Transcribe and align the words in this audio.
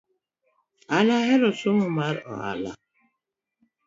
An 0.97 1.07
ahero 1.17 1.49
somo 1.59 1.87
mar 1.97 2.15
ohala 2.31 2.71